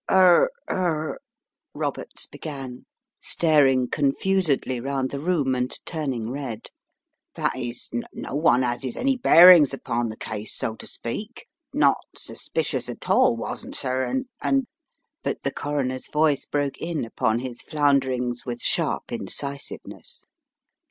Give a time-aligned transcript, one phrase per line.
[0.09, 1.19] "Er— er"
[1.75, 2.87] Roberts began,
[3.19, 6.61] staring confusedly 220 The Riddle of the Purple Emperor round the room, and turning red,
[7.35, 11.97] "that is, no one as is any bearings upon the case, so to speak— not
[12.17, 14.65] suspicious at all wasn't, sir, and— and"
[15.23, 20.25] But the Coroner's voice broke in upon his flounder ings with sharp incisiveness.